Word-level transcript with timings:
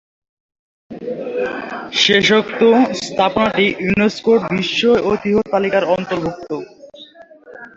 শেষোক্ত 2.01 2.61
স্থাপনাটি 3.01 3.65
ইউনেস্কোর 3.81 4.37
বিশ্ব 4.49 4.81
ঐতিহ্য 5.09 5.39
তালিকার 5.51 5.83
অন্তর্গত। 5.95 6.41